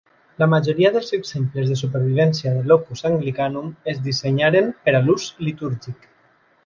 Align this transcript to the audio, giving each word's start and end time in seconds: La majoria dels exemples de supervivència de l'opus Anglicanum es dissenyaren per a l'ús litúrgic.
La 0.43 0.45
majoria 0.51 0.91
dels 0.93 1.11
exemples 1.17 1.69
de 1.73 1.77
supervivència 1.81 2.53
de 2.55 2.63
l'opus 2.71 3.05
Anglicanum 3.11 3.69
es 3.93 4.01
dissenyaren 4.09 4.73
per 4.87 4.97
a 5.01 5.03
l'ús 5.09 5.29
litúrgic. 5.51 6.09